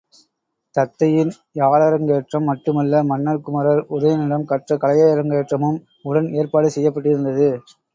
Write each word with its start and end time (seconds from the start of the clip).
தத்தையின் 0.75 1.29
யாழரங்கேற்றம் 1.55 2.49
மட்டுமல்ல 2.51 3.03
மன்ன 3.11 3.37
குமரர் 3.45 3.85
உதயணனிடம் 3.95 4.49
கற்ற 4.51 4.81
கலையரங்கேற்றமும் 4.83 5.81
உடன் 6.05 6.31
ஏற்பாடு 6.39 6.75
செய்யப்பட்டிருந்தது. 6.75 7.51